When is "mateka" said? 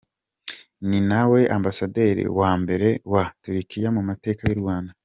4.09-4.43